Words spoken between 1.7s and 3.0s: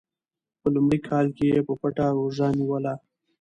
پټه روژه نیوله.